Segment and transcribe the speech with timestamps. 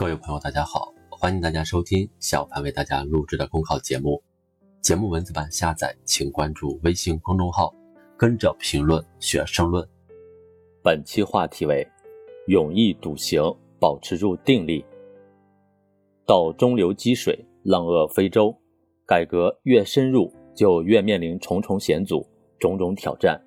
[0.00, 4.22] 各位朋友，大家好，欢迎大家收听小凡为大家录制的公考节目。
[4.80, 7.70] 节目文字版下载，请关注微信公众号，
[8.16, 9.86] 跟着评论学申论。
[10.82, 11.86] 本期话题为：
[12.46, 13.42] 勇毅笃行，
[13.78, 14.82] 保持住定力。
[16.24, 18.56] 到中流击水，浪遏飞舟。
[19.04, 22.26] 改革越深入，就越面临重重险阻、
[22.58, 23.38] 种种挑战。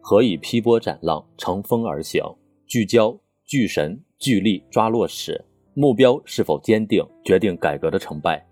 [0.00, 2.22] 何以劈波斩浪，乘风而行？
[2.64, 5.44] 聚焦、聚神、聚力，抓落实。
[5.78, 8.42] 目标是否坚定，决定改革的成败。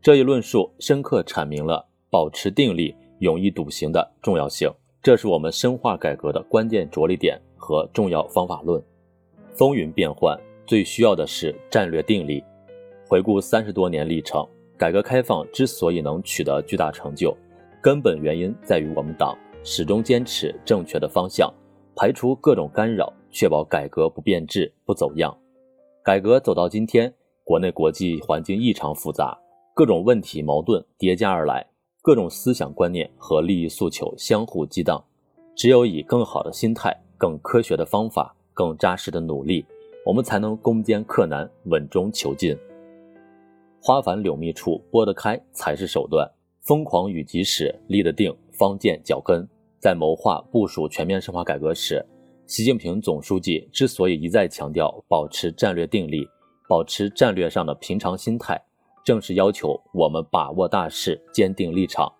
[0.00, 4.72] 这一论述深刻阐明了保持定力、勇毅笃行的重要性。
[5.02, 8.80] 这是我们深化改革的关键着力点和重要方法论。
[9.52, 12.40] 风云变幻，最需要的是战略定力。
[13.08, 14.46] 回顾三十多年历程，
[14.78, 17.36] 改革开放之所以能取得巨大成就，
[17.82, 21.52] 根本原因在于我们党始终坚持正确的方向，
[21.96, 25.36] 排除各种干扰，确保改革不变质、不走样。
[26.10, 27.14] 改革走到今天，
[27.44, 29.38] 国内国际环境异常复杂，
[29.74, 31.64] 各种问题矛盾叠加而来，
[32.02, 35.00] 各种思想观念和利益诉求相互激荡。
[35.54, 39.64] 只有以更好的心态、更科学的方法、更扎实的努力，
[40.04, 42.58] 我们才能攻坚克难、稳中求进。
[43.80, 46.28] 花繁柳密处拨得开才是手段，
[46.62, 49.48] 疯狂与及时立得定方见脚跟。
[49.78, 52.04] 在谋划部署全面深化改革时，
[52.50, 56.28] 习近平总书记之所以一再强调保持战略定力，
[56.68, 58.60] 保持战略上的平常心态，
[59.04, 62.12] 正是要求我们把握大势，坚定立场，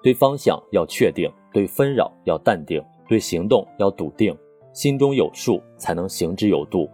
[0.00, 4.32] 对方向要确定，对纷扰要淡定，对行动要笃定。
[4.72, 6.88] 心中有数，才能行之有度；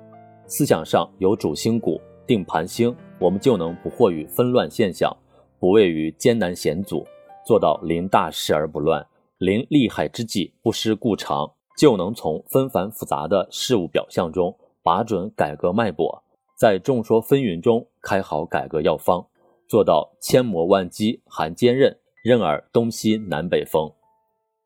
[0.47, 5.15] 思想上有主心骨，定盘星，我们就能不惑于纷乱现象，
[5.61, 7.07] 不畏于艰难险阻，
[7.47, 11.53] 做到临大势而不乱，临利害之际不失故常。
[11.79, 16.25] 就能从纷繁复杂的事物表象中把准改革脉搏，
[16.57, 19.25] 在众说纷纭中开好改革药方，
[19.69, 23.89] 做到千磨万击含坚韧，任尔东西南北风。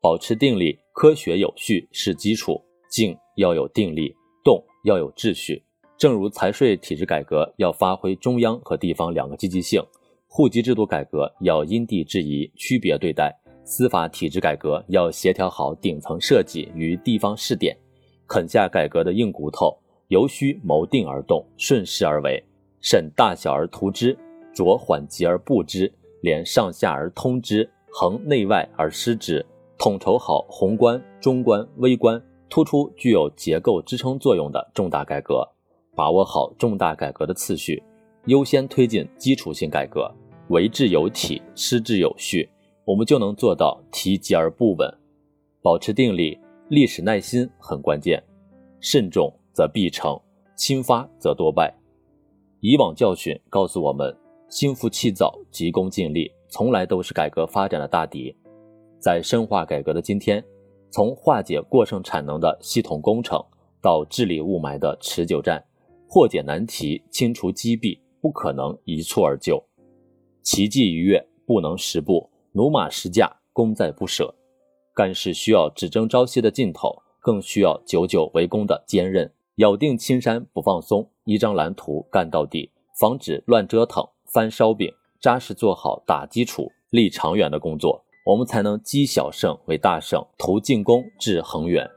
[0.01, 2.59] 保持定力，科学有序是基础。
[2.89, 5.63] 静要有定力，动要有秩序。
[5.97, 9.83] 正如财税体制改革要发挥中央和地方两个积极性，
[10.27, 13.35] 户籍制度改革要因地制宜区别对待。
[13.65, 17.75] 司法体制改革要协调好顶层设计与地方试点，
[18.27, 19.77] 啃下改革的硬骨头，
[20.09, 22.43] 尤需谋定而动，顺势而为，
[22.81, 24.17] 审大小而图之，
[24.53, 25.91] 着缓急而布之，
[26.21, 29.45] 连上下而通之，横内外而施之，
[29.77, 35.47] 统筹好宏观、中观、微观，突出具有结构支撑作用的重大改革，
[35.95, 37.81] 把握好重大改革的次序，
[38.25, 40.13] 优先推进基础性改革，
[40.49, 42.49] 为治有体，施之有序。
[42.85, 44.93] 我们就能做到提急而不稳，
[45.61, 48.21] 保持定力，历史耐心很关键。
[48.81, 50.19] 慎重则必成，
[50.57, 51.73] 轻发则多败。
[52.59, 54.13] 以往教训告诉我们，
[54.49, 58.35] 心浮气躁、急功近利，从来都是改革发展的大敌。
[58.99, 60.43] 在深化改革的今天，
[60.89, 63.41] 从化解过剩产能的系统工程，
[63.81, 65.63] 到治理雾霾的持久战，
[66.09, 69.63] 破解难题、清除积弊，不可能一蹴而就。
[70.41, 72.29] 奇迹一跃，不能十步。
[72.53, 74.31] 驽马十驾，功在不舍。
[74.93, 79.31] 干事需要只争朝夕的劲头，更需要久久为功的坚韧。
[79.55, 91.89] 咬定青山不放松，一张蓝图干到底，防止乱折腾、翻烧饼，扎实做好打基础、立长远的工作，我们才能积小胜为大胜，图进攻至恒远。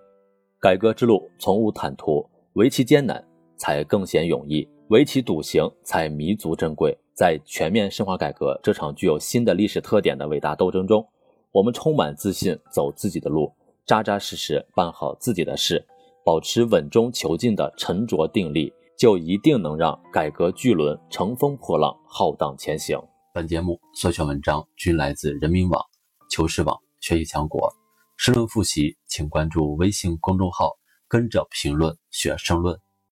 [0.59, 3.23] 改革之路从无坦途，唯其艰难，
[3.59, 6.97] 才更显勇毅；唯其笃行，才弥足珍贵。
[7.13, 11.05] 在全面深化改革这场具有新的历史特点的伟大斗争中，
[11.51, 13.53] 我们充满自信，走自己的路，
[13.85, 15.85] 扎扎实实办好自己的事，
[16.25, 23.01] 保持稳中求进的沉着定力，就一定能让改革巨轮乘风破浪，浩荡前行。
[23.33, 25.83] 本节目所选文章均来自人民网、
[26.31, 27.73] 求是网、学习强国。
[28.19, 30.77] 申论复习，请关注微信公众号，
[31.09, 32.79] 跟着评论学申论。